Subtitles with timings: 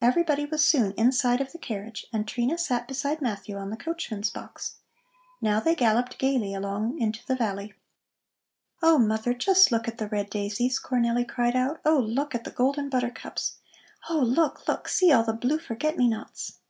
[0.00, 4.30] Everybody was soon inside of the carriage, and Trina sat beside Matthew on the coachman's
[4.30, 4.76] box.
[5.42, 7.74] Now they galloped gaily along into the valley.
[8.80, 11.82] "Oh, mother, just look at the red daisies!" Cornelli cried out.
[11.84, 13.58] "Oh, look at the golden buttercups!
[14.08, 16.60] Oh, look, look; see all the blue forget me nots!"